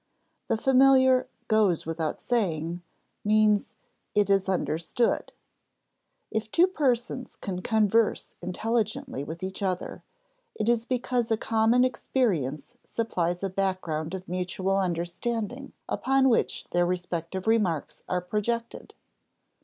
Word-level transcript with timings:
The 0.47 0.57
familiar 0.57 1.27
"goes 1.47 1.85
without 1.85 2.19
saying" 2.19 2.81
means 3.23 3.75
"it 4.15 4.31
is 4.31 4.49
understood." 4.49 5.31
If 6.31 6.49
two 6.49 6.65
persons 6.65 7.35
can 7.39 7.61
converse 7.61 8.33
intelligently 8.41 9.23
with 9.23 9.43
each 9.43 9.61
other, 9.61 10.01
it 10.55 10.67
is 10.67 10.87
because 10.87 11.29
a 11.29 11.37
common 11.37 11.83
experience 11.85 12.77
supplies 12.83 13.43
a 13.43 13.49
background 13.51 14.15
of 14.15 14.27
mutual 14.27 14.79
understanding 14.79 15.71
upon 15.87 16.29
which 16.29 16.65
their 16.71 16.87
respective 16.87 17.45
remarks 17.45 18.01
are 18.09 18.21
projected. 18.21 18.95